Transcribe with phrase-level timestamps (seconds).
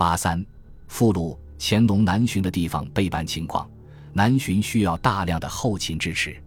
[0.00, 0.42] 八三
[0.88, 3.68] 附录乾隆南巡的地方备办情况。
[4.14, 6.42] 南巡需要大量的后勤支持，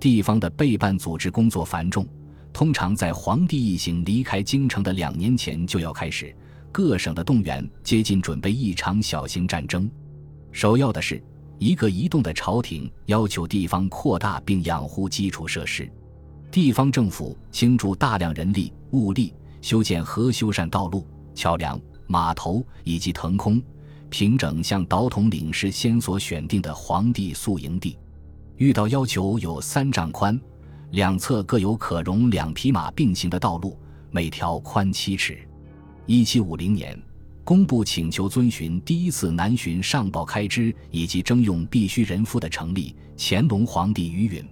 [0.00, 2.04] 地方的备办组织工作繁重，
[2.52, 6.34] 通常在皇帝一行离开京城的两年前就要开始。
[6.72, 9.88] 各省的动员接近准备一场小型战争。
[10.50, 11.22] 首要的是，
[11.60, 15.88] 一个移动的朝廷要求地方扩大并养护基础设施，
[16.50, 23.62] 地方政府倾注大量人力物力修建和修缮道路、桥梁、码头以及腾空。
[24.10, 27.96] 平整向导统领事先所选定的皇帝宿营地，
[28.56, 30.40] 遇到要求有三丈宽，
[30.92, 33.78] 两侧各有可容两匹马并行的道路，
[34.10, 35.38] 每条宽七尺。
[36.06, 36.98] 一七五零年，
[37.44, 42.96] 工部请求遵循第一次南巡上报开支以及征用必须人夫的成立。
[43.18, 44.42] 乾隆皇帝余允。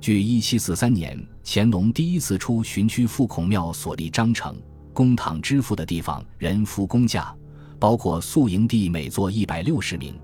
[0.00, 4.54] 据一七四三年乾隆第一次出巡区复孔庙所立章程，
[4.94, 7.34] 公堂支付的地方人夫工价。
[7.76, 10.14] 包括宿营地每座一百六十名，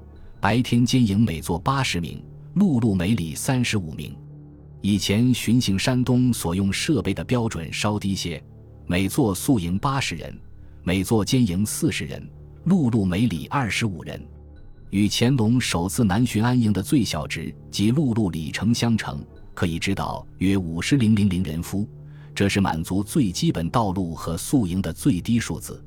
[0.40, 4.16] 白天监营每座八十名，陆路每里三十五名。
[4.80, 8.42] 以前巡行山东所用设备的标准稍低些，
[8.86, 10.34] 每座宿营八十人，
[10.82, 12.26] 每座监营四十人，
[12.64, 14.18] 陆路每里二十五人。
[14.88, 19.22] 与乾隆首次南巡安营的最小值及陆路里程相乘，
[19.52, 21.86] 可以知道约五十零零零人夫，
[22.34, 25.84] 这是满足最基本道路和宿营的最低数字。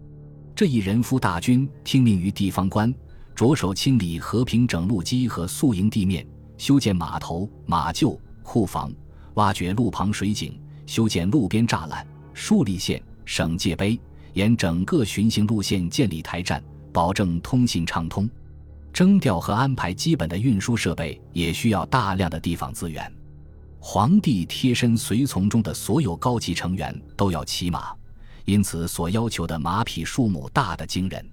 [0.55, 2.93] 这一人夫大军听命于地方官，
[3.33, 6.25] 着手清理和平整路基和宿营地面，
[6.57, 8.93] 修建码头、马厩、库房，
[9.33, 13.99] 挖掘路旁水井，修建路边栅栏，树立线、省界碑，
[14.33, 18.29] 沿整个巡行路线建立台站，保证通信畅通。
[18.93, 23.11] 征调和安排基本的运输设备也需要大量的地方资源。
[23.85, 27.93] 皇帝贴身随从中的所有高级成员都要骑马。
[28.45, 31.29] 因此，所要求的马匹数目大得惊人。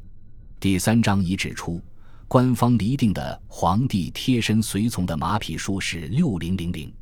[0.59, 1.81] 第三章已指出，
[2.27, 6.93] 官方厘定的皇帝贴身随从的马匹数是六零零零。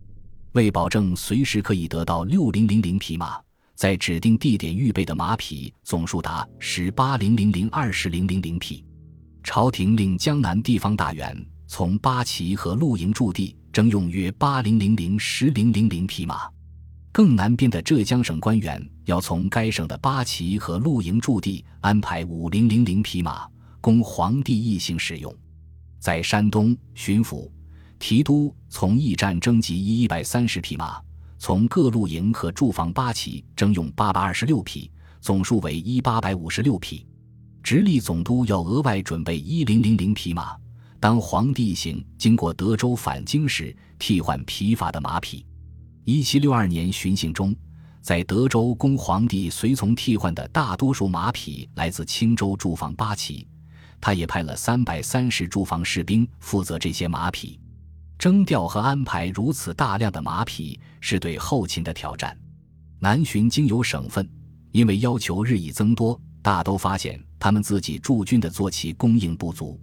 [0.52, 3.40] 为保证随时可以得到六零零零匹马，
[3.74, 8.84] 在指定地点预备的马匹总数达十八零零零二十零零零匹。
[9.42, 11.34] 朝廷令江南地方大员
[11.66, 16.50] 从八旗和露营驻地征用约八零零零十零零零匹马。
[17.12, 23.48] 更南边的浙江省官员要从该省的八旗和露营驻地安排五零零零匹马，
[23.80, 25.32] 供皇帝一行使用。
[26.00, 27.48] 在山东巡抚、
[28.00, 31.00] 提督从驿站征集一百三十匹马，
[31.38, 34.90] 从各露营和驻防八旗征用八百二十六匹，
[35.20, 37.06] 总数为一八百五十六匹。
[37.62, 40.56] 直隶总督要额外准备一零零零匹马，
[41.00, 45.46] 当皇帝一行经过德州返京时，替换疲乏的马匹。
[46.04, 47.54] 一七六二年巡行中，
[48.00, 53.46] 在德州供皇帝随从替换的大多数马匹来自青州驻防八旗，
[54.00, 57.60] 他也派了三百三十驻防士兵负责这些马匹。
[58.18, 62.36] 征调和安排如此大量的马匹，是对后勤的挑战。
[62.98, 64.28] 南巡经由省份，
[64.72, 69.80] 因为要求日益增多，大都发现他们自己驻军的坐骑供应不足。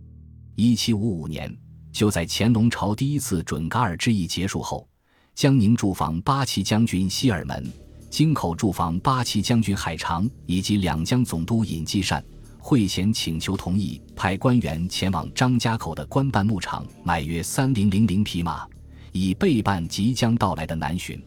[0.56, 1.54] 一七五五年，
[1.92, 4.88] 就在乾隆朝第一次准噶尔之役结束后。
[5.34, 7.70] 江宁驻防八旗将军希尔门、
[8.10, 12.24] 京口驻防八旗将军海常以及两江总督尹继善
[12.58, 18.66] 会前请求同意派官员前往张家口的官办牧场买约三零零零匹马，
[19.12, 21.22] 以备办即将到来的南巡。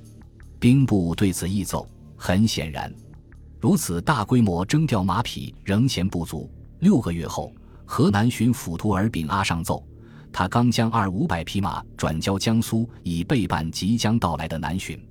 [0.58, 2.90] 兵部对此议奏，很显然，
[3.60, 6.50] 如此大规模征调马匹仍嫌不足。
[6.80, 7.52] 六个月后，
[7.90, 9.82] 河南巡抚图尔炳阿上奏。
[10.30, 15.02] 他刚将二五百匹马转交江苏，以备办即将到来的南巡。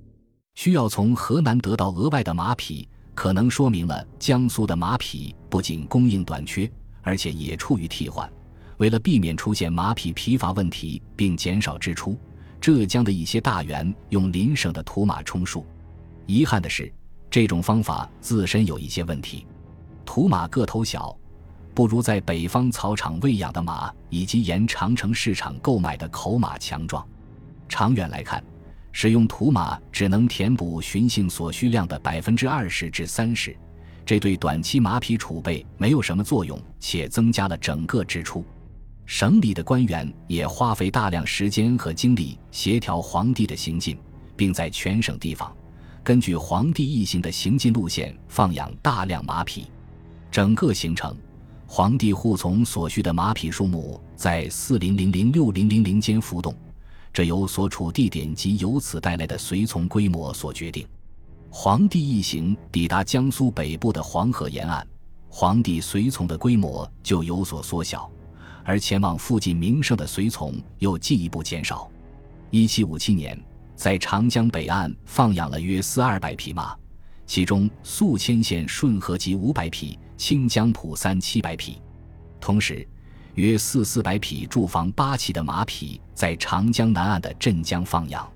[0.54, 6.72] 需要从河南得到额外的马匹，可能说明了江苏的马匹不仅供应短缺，
[7.02, 8.32] 而且也处于替换。
[8.78, 12.16] 为了避免出现马匹疲乏问题，并减少支出，
[12.62, 15.66] 浙江的一些大员用邻省的土马充数。
[16.28, 16.94] 遗憾的是，
[17.28, 19.48] 这种方法自身有一些问题。
[20.06, 21.18] 土马个头小。
[21.78, 27.08] 不如在北方草场喂养的马，以及沿长城市场购买的口马强壮。
[27.70, 28.44] 长远来看，
[28.92, 33.56] 使用土马只能填补巡行所需量的百分之二十至三十，
[34.04, 38.44] 这对短期马匹储备没有什么作用，且增加了整个支出。
[39.06, 43.96] 省里的官员也花费大量时间和精力协调皇帝的行进，
[44.36, 45.56] 并在全省地方
[46.04, 49.68] 根据皇帝一行的行进路线放养大量马匹，
[50.32, 51.16] 整个行程。
[51.70, 56.56] 皇帝护从所需的马匹数目在四零零零六零零零间浮动，
[57.12, 60.88] 这由所处地点及由此带来的随从规模所决定。
[61.50, 64.88] 皇帝一行抵达江苏北部的黄河沿岸，
[65.28, 68.10] 皇帝随从的规模就有所缩小，
[68.64, 71.92] 而前往附近名胜的随从又进一步减少。
[72.50, 73.38] 一七五七年，
[73.76, 76.74] 在长江北岸放养了约四二百匹马，
[77.26, 81.80] 其中宿迁县顺河集五百匹，清江浦三七百匹。
[82.42, 82.86] 同时，
[83.36, 88.28] 约四四百匹驻防八旗的马匹在长江南岸的镇江放养。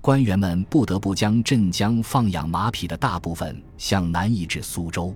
[0.00, 5.14] 官员们不得不将镇江放养马匹的大部分向南移至苏州，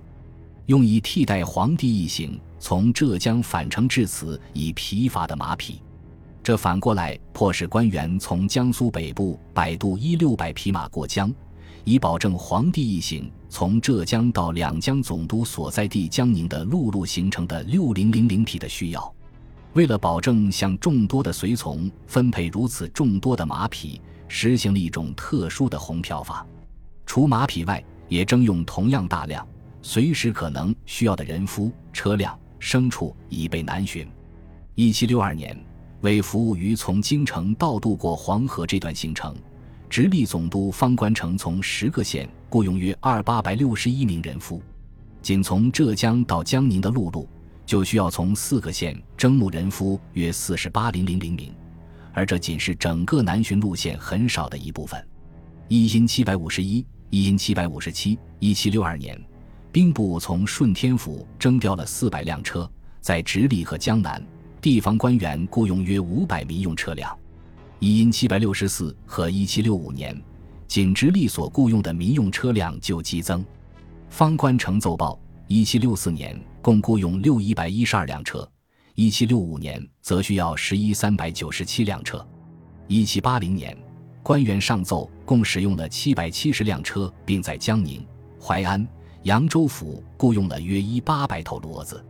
[0.65, 5.79] 用以替代皇帝一行从浙江返程至此已疲乏的马匹。
[6.41, 11.31] 这反过来迫使官员从江苏北部摆渡一六百匹马过江，
[11.89, 19.11] 以保证皇帝一行从浙江到两江总督所在地江宁的陆路行程的六零零零匹的需要。
[19.73, 23.99] 为了保证向众多的随从分配如此众多的马匹。
[24.31, 26.45] 实行了一种特殊的红票法，
[27.07, 29.43] 除马匹外，也征用同样大量、
[29.81, 34.07] 随时可能需要的人夫、车辆、牲畜，以备南巡。
[34.75, 35.59] 一七六二年，
[36.01, 39.35] 为服务于从京城到渡过黄河这段行程，
[39.89, 44.61] 直隶总督方官城从十个县雇佣约二八百六十一名人夫，
[45.19, 47.27] 仅从浙江到江宁的陆路，
[47.65, 51.51] 就需要从四个县征募人夫约四十八零零零名。
[52.13, 55.03] 而这仅是整个南巡路线很少的一部分。
[55.67, 59.19] 一因七百五十一、一因七百五十七、一七六二年，
[59.71, 62.69] 兵部从顺天府征调了四百辆车，
[63.01, 64.23] 在直隶和江南，
[64.61, 67.17] 地方官员雇佣约五百民用车辆。
[67.79, 70.21] 一因七百六十四和一七六五年，
[70.67, 73.43] 仅直隶所雇佣的民用车辆就激增。
[74.09, 75.17] 方官城奏报，
[75.47, 78.45] 一七六四年共雇佣六一百一十二辆车。
[78.95, 82.27] 一七六五年，则需要十一三百九十七辆车。
[82.87, 83.77] 一七八零年，
[84.21, 88.05] 官员上奏，共使用了七百七十辆车，并在江宁、
[88.41, 88.85] 淮安、
[89.23, 92.03] 扬州府雇佣了约一八百头骡子。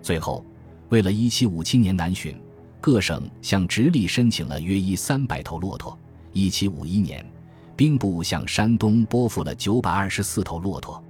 [0.00, 0.44] 最后，
[0.90, 2.40] 为了一七五七年南巡，
[2.80, 5.96] 各省向直隶申请了约一三百头骆驼。
[6.32, 7.24] 一七五一年，
[7.74, 11.02] 兵部向山东拨付了九百二十四头骆驼。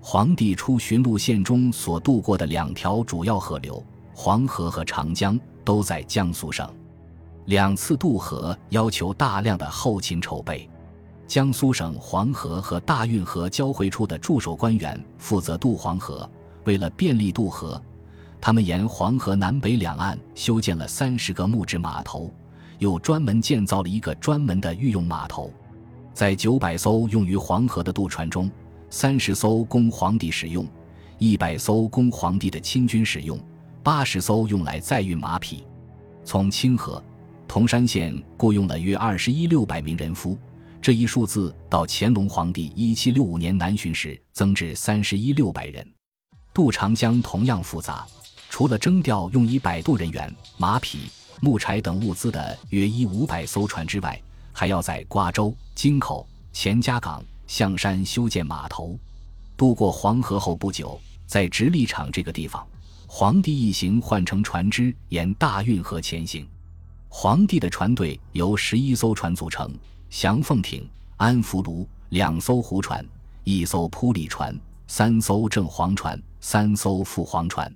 [0.00, 3.82] 皇帝出巡路线中所渡过的两条主要河流。
[4.14, 6.68] 黄河和长江都在江苏省，
[7.44, 10.68] 两次渡河要求大量的后勤筹备。
[11.28, 16.28] 江苏省黄河和大运河交汇处的驻守官员负责渡黄河，
[16.64, 17.80] 为了便利渡河，
[18.40, 22.32] 他们沿黄河南北两岸修建了三十个木质码头，
[22.78, 25.52] 又专门建造了一个专门的御用码头。
[26.14, 28.50] 在九百艘用于黄河的渡船中，
[28.90, 30.66] 三十艘供皇帝使用，
[31.18, 33.38] 一百艘供皇帝的亲军使用。
[33.80, 35.64] 八十艘用来载运马匹，
[36.22, 37.02] 从清河、
[37.46, 40.36] 铜山县雇佣了约二十一六百名人夫，
[40.82, 45.86] 这一数字到乾隆皇帝一七六五年南巡时增至三十一六百人。
[46.52, 48.06] 渡长江同样复杂，
[48.58, 51.08] 除了征调用以摆渡人员、马匹、
[51.40, 54.20] 木柴等物资的约一五百艘船之外，
[54.52, 58.98] 还要在瓜州、京口、钱家港、象山修建码头。
[59.56, 62.66] 渡过黄河后不久，在直隶场这个地方。
[63.06, 66.44] 皇帝一行换乘船只沿大运河前行。
[67.08, 69.72] 皇帝的船队由十一艘船组成：
[70.10, 70.84] 祥凤艇、
[71.16, 73.06] 安福炉两艘湖船，
[73.44, 74.52] 一艘铺里船，
[74.88, 77.72] 三艘正黄船，三艘副黄船。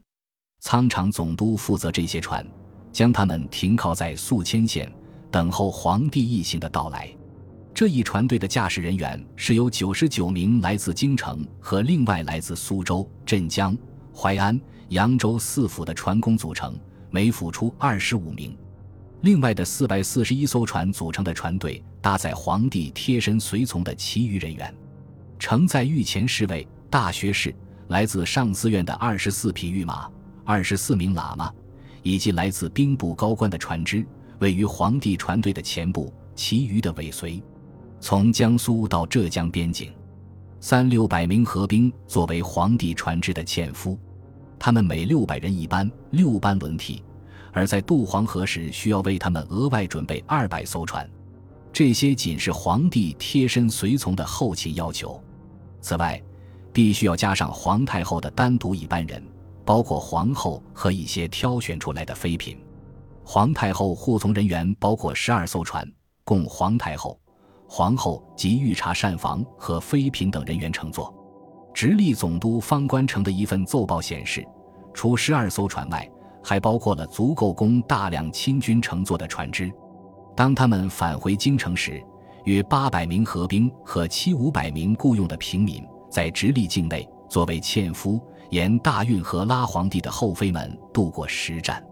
[0.63, 2.47] 仓场总督负责这些船，
[2.93, 4.91] 将它们停靠在宿迁县，
[5.29, 7.13] 等候皇帝一行的到来。
[7.75, 13.77] 这一船队的驾驶人员是由九十九名来自京城和另外来自苏州、镇江、
[14.15, 14.59] 淮安。
[14.91, 16.79] 扬州四府的船工组成，
[17.11, 18.55] 每府出二十五名。
[19.23, 24.73] 另外的四百四十一艘船组成的船队，搭载皇帝贴身随从的其余人员，
[25.39, 27.55] 承载御前侍卫、大学士、
[27.89, 30.11] 来自上寺院的二十四匹御马、
[30.45, 31.53] 二十四名喇嘛，
[32.03, 34.05] 以及来自兵部高官的船只，
[34.41, 37.43] 位于皇帝船队的前部，其余的尾随。
[38.01, 39.93] 从江苏到浙江边境，
[40.59, 43.99] 三六百名河兵作为皇帝船只的纤夫。
[44.59, 47.03] 他们每六百人一班，六班轮替，
[47.53, 51.09] 而在渡黄河时需要为他们额外准备二百艘船。
[51.73, 55.23] 这些仅是皇帝贴身随从的后勤要求。
[55.81, 56.23] 此外，
[56.73, 59.23] 必须要加上皇太后的单独一班人，
[59.65, 62.59] 包括皇后和一些挑选出来的妃嫔。
[63.25, 65.87] 皇太后护从人员包括十二艘船，
[66.25, 67.19] 供皇太后、
[67.69, 71.15] 皇后及御茶膳房和妃嫔等人员乘坐。
[71.73, 74.47] 直隶总督方官城的一份奏报显示，
[74.93, 76.07] 除十二艘船外，
[76.43, 79.73] 还包括了足够供大量亲军乘坐的船只。
[80.37, 82.03] 当他们返回京城时，
[82.45, 88.21] 约八百名河兵和七五百名雇佣的平民在直隶境内作为纤夫，
[88.53, 91.83] 沿大运河拉皇帝的后妃们渡过实战。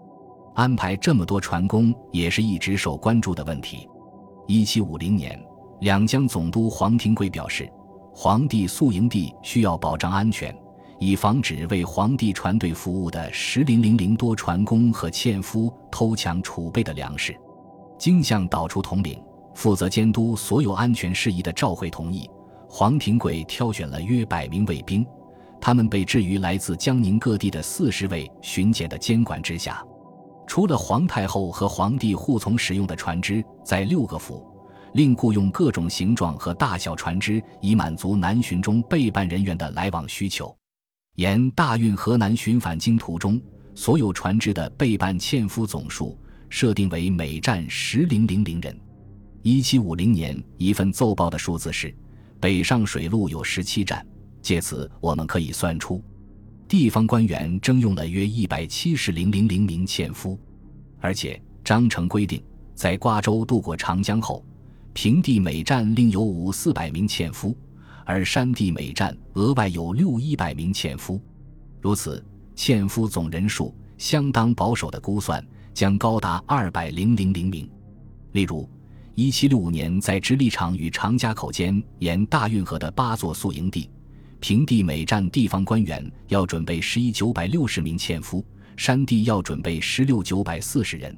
[0.54, 3.88] 安排这么多船工也是一直受关注的问题。
[4.46, 5.42] 一七五零年，
[5.80, 7.66] 两江总督黄廷贵表示，
[8.14, 10.54] 皇帝宿营地需要保障安全，
[10.98, 17.34] 以防止为皇帝船队服务的十零零零多船工和纤夫偷抢储备的粮食。
[17.96, 19.18] 经向导出统领、
[19.54, 22.28] 负责监督所有安全事宜的赵会同意，
[22.68, 25.06] 黄廷贵挑选了约百名卫兵，
[25.60, 29.84] 他们被置于来自江宁各地的四十位巡检的监管之下。
[30.46, 34.44] 除了皇太后和皇帝护从使用的船只，在六个府
[34.94, 40.52] 另雇用各种形状和大小船只，以满足南巡中备办人员的来往需求。
[41.14, 43.40] 沿大运河南巡返京途中，
[43.74, 48.76] 所有船只的备办纤夫总数设定为每站十零零零人。
[49.42, 51.94] 一七五零年一份奏报的数字是：
[52.40, 54.04] 北上水路有十七站。
[54.50, 56.02] 借此，我们可以算出。
[56.66, 60.36] 地方官员征用了约一百七十零零零名纤夫，
[60.98, 62.42] 而且章程规定，
[62.74, 64.44] 在瓜州渡过长江后，
[64.92, 67.56] 平地每站另有五四百名纤夫，
[68.04, 71.20] 而山地每站额外有六一百名纤夫。
[71.80, 72.20] 如此，
[72.56, 75.40] 纤夫总人数相当保守的估算，
[75.72, 77.70] 将高达二百零零零名。
[78.32, 78.68] 例如，
[79.14, 83.88] 一七六五年在直隶场与常家口间沿大运河的八座宿营地。
[84.40, 88.44] 平地每站地方官员要准备十一九百六十名纤夫，
[88.74, 91.14] 山地要准备十六九百四十人。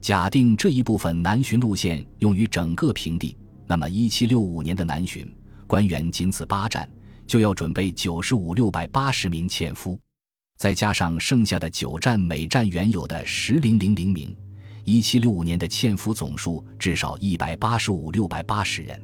[0.00, 5.28] 假定这一部分南巡路线用于整个平地，那么一七六五年的南巡
[5.66, 6.88] 官员仅此八站
[7.26, 9.98] 就要准备九十五六百八十名纤夫，
[10.56, 14.34] 再加上剩下的九站每站原有的十零零零名，
[14.84, 19.02] 一七六五年的纤夫总数至少一百八十五六百八十人。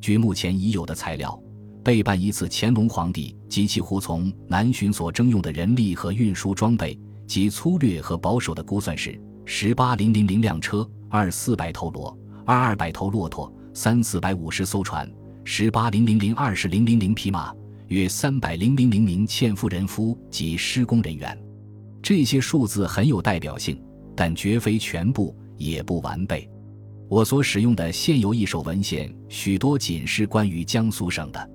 [0.00, 1.38] 据目前已有的材料。
[1.86, 12.12] 备办一次乾隆皇帝及其护从南巡所征用的人力和运输装备，及粗略和保守的估算是：十八零零零辆车，二四百头骡，
[12.44, 15.08] 二二百头骆驼，三四百五十艘船，
[15.44, 17.54] 十八零零零二十零零零匹马，
[17.86, 21.40] 约三百零零零名纤夫人夫及施工人员。
[22.02, 23.80] 这些数字很有代表性，
[24.16, 26.50] 但绝非全部，也不完备。
[27.08, 31.50] 我所使用的现有一手文献，许多仅是关于江苏省的。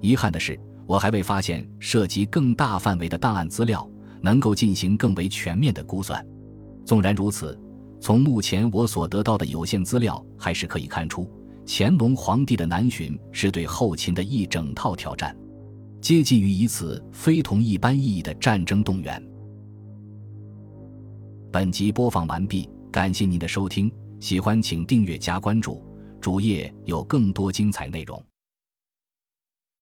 [0.00, 3.88] 遗憾的是，我还未发现涉及更大范围的档案资料，
[4.22, 6.24] 能够进行更为全面的估算。
[6.84, 7.58] 纵然如此，
[8.00, 11.30] 从目前我所得到的有限资料，还是可以看出，
[11.66, 15.36] 乾隆皇帝的南巡是对后勤的一整套挑战，
[16.00, 19.22] 接近于一次非同一般意义的战争动员。
[21.50, 23.90] 本集播放完毕，感谢您的收听，
[24.20, 25.82] 喜欢请订阅加关注，
[26.20, 28.22] 主页有更多精彩内容。